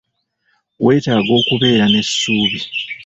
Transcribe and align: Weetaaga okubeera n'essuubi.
Weetaaga 0.83 1.31
okubeera 1.39 1.85
n'essuubi. 1.89 2.59